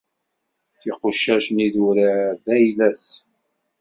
Tiqucac 0.79 1.45
n 1.51 1.57
yidurar, 1.63 2.31
d 2.45 2.45
ayla-s. 2.55 3.07